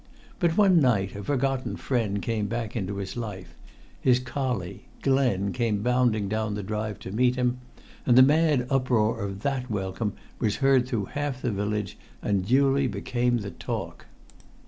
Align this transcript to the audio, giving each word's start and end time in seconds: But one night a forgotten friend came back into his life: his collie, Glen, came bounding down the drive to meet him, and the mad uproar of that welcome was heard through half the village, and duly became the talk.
But 0.39 0.57
one 0.57 0.79
night 0.79 1.15
a 1.15 1.23
forgotten 1.23 1.75
friend 1.75 2.23
came 2.23 2.47
back 2.47 2.75
into 2.75 2.97
his 2.97 3.15
life: 3.15 3.53
his 4.01 4.17
collie, 4.19 4.85
Glen, 5.03 5.53
came 5.53 5.83
bounding 5.83 6.27
down 6.27 6.55
the 6.55 6.63
drive 6.63 6.97
to 7.01 7.11
meet 7.11 7.35
him, 7.35 7.59
and 8.03 8.17
the 8.17 8.23
mad 8.23 8.65
uproar 8.71 9.21
of 9.21 9.43
that 9.43 9.69
welcome 9.69 10.13
was 10.39 10.55
heard 10.55 10.87
through 10.87 11.05
half 11.13 11.43
the 11.43 11.51
village, 11.51 11.99
and 12.19 12.47
duly 12.47 12.87
became 12.87 13.37
the 13.41 13.51
talk. 13.51 14.07